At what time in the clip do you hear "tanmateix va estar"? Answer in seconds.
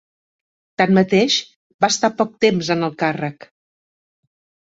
0.81-2.11